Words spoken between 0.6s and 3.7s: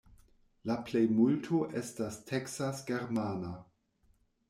La plejmulto estas teksas-germana.